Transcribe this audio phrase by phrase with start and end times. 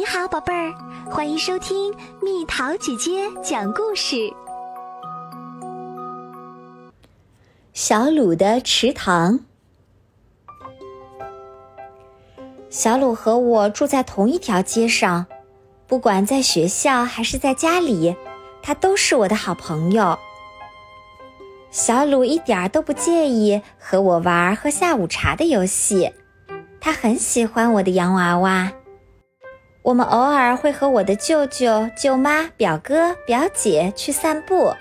[0.00, 0.72] 你好，宝贝儿，
[1.10, 4.32] 欢迎收听蜜桃姐姐讲故事。
[7.74, 9.40] 小鲁的池塘。
[12.70, 15.26] 小鲁和我住在同一条街上，
[15.86, 18.16] 不管在学校还是在家里，
[18.62, 20.18] 他都是我的好朋友。
[21.70, 26.10] 小鲁一点儿都不介意和我玩喝下午茶的游戏，
[26.80, 28.72] 他很喜欢我的洋娃娃。
[29.82, 34.74] 我们偶尔会和我的舅舅、舅妈、表哥、表姐去散步。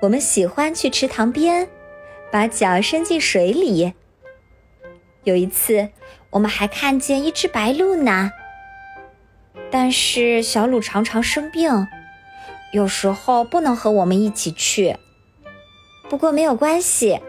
[0.00, 1.66] 我们喜欢去池塘边，
[2.30, 3.94] 把脚伸进水里。
[5.22, 5.88] 有一次，
[6.28, 8.30] 我们还看见一只白鹭呢。
[9.70, 11.88] 但是小鲁常常生病，
[12.74, 14.98] 有时候不能和我们一起去。
[16.10, 17.20] 不过没有关系，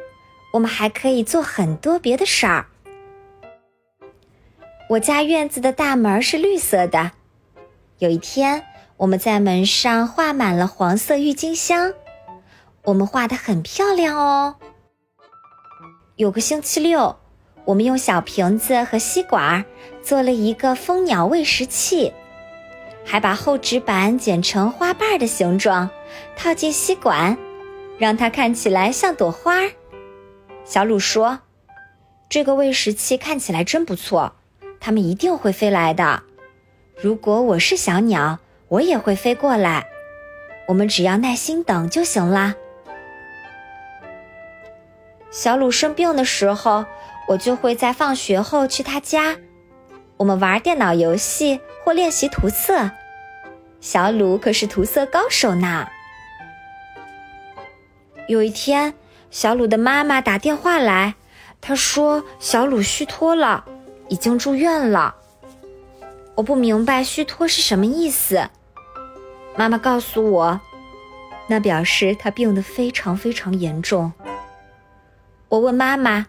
[0.52, 2.66] 我们还可以做很多别的事儿。
[4.88, 7.12] 我家院子的大门是绿色的。
[7.98, 8.64] 有一天，
[8.98, 11.92] 我们在门上画满了黄色郁金香，
[12.84, 14.58] 我们画的很漂亮哦。
[16.18, 17.18] 有个星期六，
[17.66, 19.66] 我们用小瓶子和吸管
[20.04, 22.14] 做了一个蜂鸟喂食器，
[23.04, 25.90] 还把厚纸板剪成花瓣的形状，
[26.38, 27.36] 套进吸管，
[27.98, 29.62] 让它看起来像朵花。
[30.64, 31.40] 小鲁说
[32.30, 34.36] ：“这个喂食器看起来真不错。”
[34.86, 36.22] 它们一定会飞来的。
[36.96, 39.88] 如果我是小鸟，我也会飞过来。
[40.68, 42.54] 我们只要耐心等就行啦。
[45.32, 46.86] 小鲁生病的时候，
[47.30, 49.38] 我就会在放学后去他家，
[50.18, 52.92] 我们玩电脑游戏或练习涂色。
[53.82, 55.88] 小鲁可是涂色高手呢。
[58.28, 58.94] 有一天，
[59.32, 61.16] 小鲁的妈妈打电话来，
[61.60, 63.66] 她说小鲁虚脱了。
[64.08, 65.16] 已经住院了，
[66.36, 68.50] 我不明白虚脱是什么意思。
[69.56, 70.60] 妈妈告诉我，
[71.48, 74.12] 那表示他病得非常非常严重。
[75.50, 76.28] 我问妈妈，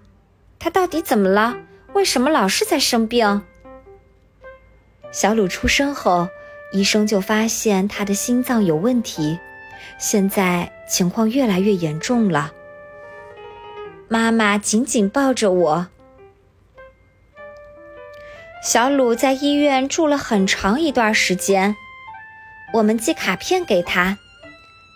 [0.59, 1.57] 他到底怎么了？
[1.93, 3.43] 为什么老是在生病？
[5.11, 6.29] 小鲁出生后，
[6.73, 9.39] 医生就发现他的心脏有问题，
[9.99, 12.53] 现在情况越来越严重了。
[14.09, 15.87] 妈妈紧紧抱着我。
[18.67, 21.77] 小鲁在医院住了很长一段时间，
[22.73, 24.19] 我们寄卡片给他，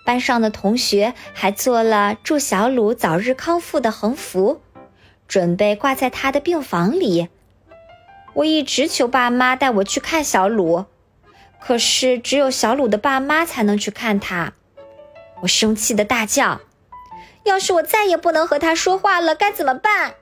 [0.05, 4.61] 班上的同学还做了祝小鲁早日康复的横幅，
[5.29, 7.29] 准备挂在他的病房里。
[8.33, 10.87] 我一直求爸妈带我去看小鲁，
[11.61, 14.53] 可是只有小鲁的爸妈才能去看他。
[15.43, 16.61] 我生气的大叫
[17.47, 20.15] ：“要是我再也不能和他说话了，该怎么办？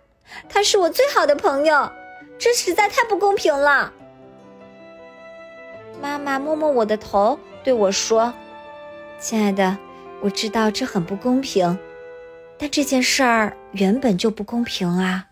[0.51, 1.91] 他是我最好的朋友。”
[2.39, 3.93] 这实在太不公平了。
[6.01, 8.33] 妈妈摸摸我的头，对我说
[9.19, 9.77] ：“亲爱的，
[10.23, 11.77] 我知道这很不公平，
[12.57, 15.27] 但这件事儿原本就不公平啊。”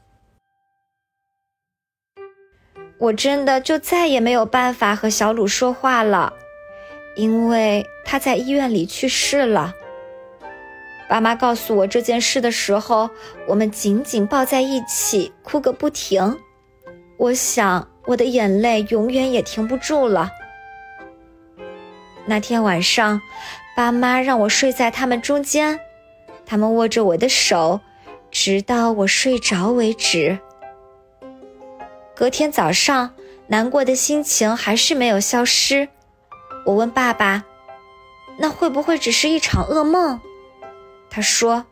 [2.99, 6.33] 我真的就再也没有办法和小鲁说话了，
[7.15, 9.73] 因为他在医院里去世了。
[11.09, 13.09] 爸妈告诉我这件事的时候，
[13.47, 16.37] 我们紧紧抱在一起，哭个不停。
[17.19, 20.31] 我想，我的眼泪永远也停不住了。
[22.27, 23.21] 那天晚上，
[23.77, 25.81] 爸妈让我睡在他们中间，
[26.45, 27.81] 他们握着我的手，
[28.31, 30.39] 直到我睡着为止。
[32.15, 33.15] 隔天早上，
[33.47, 35.89] 难过的心情还是没有消失。
[36.67, 37.45] 我问爸爸
[38.39, 40.21] ：“那会不会只是一场噩梦？”
[41.09, 41.65] 他说：“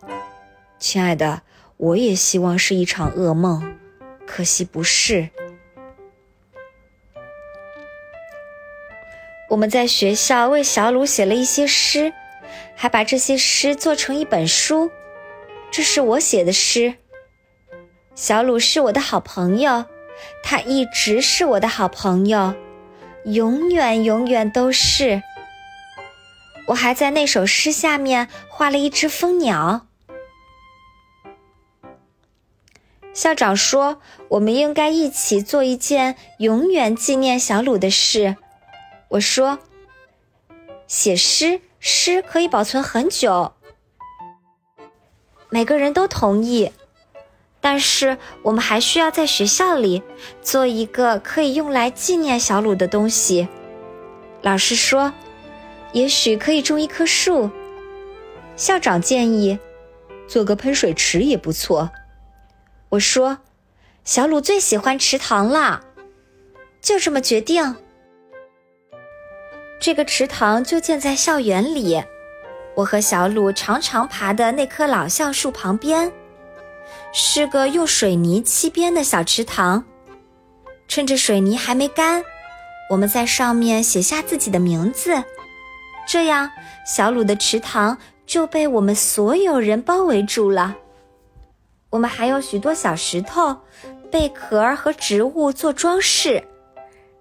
[0.79, 1.43] 亲爱的，
[1.77, 3.77] 我也希望是一场噩梦。”
[4.35, 5.31] 可惜不是。
[9.49, 12.13] 我们在学校为小鲁写了一些诗，
[12.75, 14.91] 还把这些诗做成一本书。
[15.71, 16.97] 这是我写的诗。
[18.17, 19.85] 小鲁是我的好朋友，
[20.43, 22.57] 他一直是我的好朋友，
[23.27, 25.23] 永远永远都是。
[26.67, 29.87] 我还在那首诗下面画了一只蜂鸟。
[33.15, 38.37] 校长说：“我们应该一起做一件永远纪念小鲁的事。”
[39.09, 39.61] 我说
[40.89, 43.53] ：“写诗，诗可以保存很久。”
[45.49, 46.73] 每个人都同意，
[47.61, 50.03] 但是我们还需要在学校里
[50.43, 53.47] 做一个可以用来纪念小鲁的东西。
[54.43, 55.13] 老师说
[55.95, 57.49] ：“也许可以种一棵树。”
[58.57, 59.57] 校长建议
[60.27, 61.89] ：“做个喷水池也不错。”
[62.95, 63.39] 我说
[64.05, 65.83] ：“小鲁最喜欢池塘了，
[66.81, 67.77] 就这么决定。”
[69.81, 72.03] 这个池塘就建在校园里，
[72.77, 76.13] 我和小鲁常常爬的那棵老橡树旁边，
[77.13, 79.85] 是个用水泥砌边的小池塘。
[80.87, 82.23] 趁着水泥还没干，
[82.91, 85.21] 我们在上面写下自己的名字，
[86.07, 86.49] 这样
[86.87, 90.77] 小鲁的池塘就被我们所有人包围住了。
[91.95, 93.57] 我们还有许多小石头、
[94.11, 96.43] 贝壳和植物做装饰，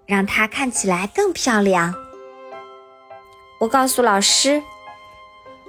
[0.04, 1.94] 让它看起来更漂亮。
[3.60, 4.60] 我告诉老师，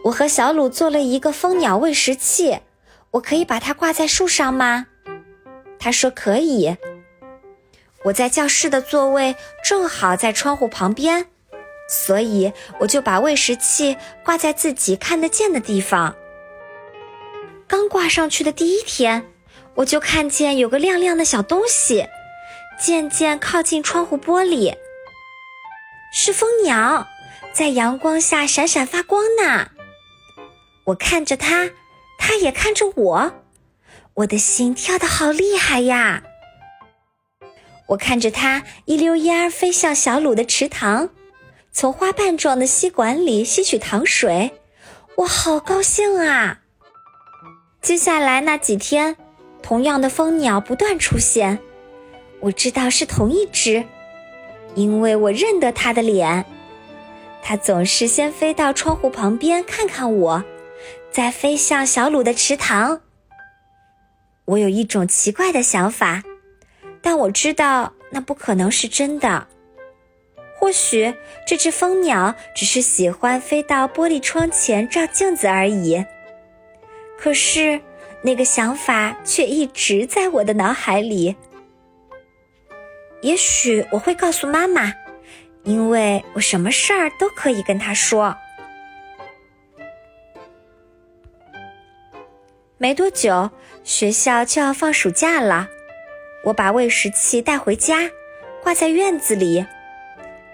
[0.06, 2.62] 我和小鲁做了一个蜂鸟喂食器，
[3.12, 4.88] 我可以把它挂在树上吗？
[5.78, 6.76] 他说可以。
[8.06, 11.28] 我在教室的座位正好在窗户旁边，
[11.88, 16.16] 所以我就把喂食器挂在自己看得见的地方。
[17.68, 19.26] 刚挂上去的第一天，
[19.76, 22.08] 我就看见有个亮亮的小东西，
[22.80, 24.76] 渐渐靠近窗户玻璃。
[26.14, 27.08] 是蜂鸟，
[27.54, 29.70] 在阳光下闪闪发光呢。
[30.86, 31.72] 我看着它，
[32.18, 33.34] 它也看着我，
[34.14, 36.24] 我的心跳得好厉害呀！
[37.90, 41.10] 我看着它一溜烟儿飞向小鲁的池塘，
[41.72, 44.54] 从花瓣状的吸管里吸取糖水，
[45.18, 46.62] 我好高兴啊！
[47.86, 49.16] 接下来那几天，
[49.62, 51.60] 同样的蜂鸟不断出现。
[52.40, 53.86] 我知道是同一只，
[54.74, 56.44] 因为我认得它的脸。
[57.44, 60.44] 它总是先飞到窗户旁边看看我，
[61.12, 63.02] 再飞向小鲁的池塘。
[64.46, 66.24] 我有一种奇怪的想法，
[67.04, 69.46] 但我知道那不可能是真的。
[70.58, 71.14] 或许
[71.46, 76.04] 这只蜂鸟只是喜欢飞到玻璃窗前照镜子而已。
[77.18, 77.82] 可是，
[78.22, 81.36] 那个想法却一直在我的脑海里。
[83.22, 84.94] 也许我会告诉妈妈，
[85.64, 88.36] 因为我什么事儿都可以跟她说。
[92.78, 93.50] 没多久，
[93.84, 95.68] 学校就要放暑假了，
[96.44, 98.12] 我把喂食器带回家，
[98.62, 99.66] 挂在院子里，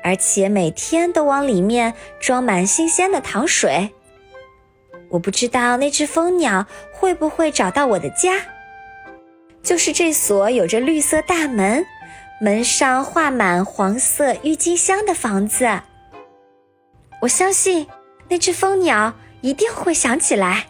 [0.04, 3.90] 而且每天都往里面装满新鲜的糖水。
[5.12, 8.42] 我不知道那只蜂鸟会不会找到我的家，
[9.62, 11.86] 就是这所有着绿色大门、
[12.40, 15.68] 门上画满黄色郁金香的房子。
[17.22, 17.86] 我相信
[18.30, 20.66] 那只蜂鸟一定会想起来。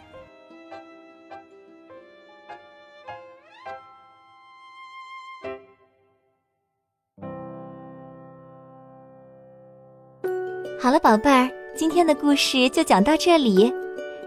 [10.80, 13.72] 好了，宝贝儿，今天的故事就讲到这里。